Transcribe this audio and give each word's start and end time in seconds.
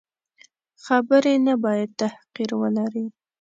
خبرې 0.85 1.33
نه 1.45 1.53
باید 1.63 1.89
تحقیر 2.01 2.49
ولري. 2.61 3.05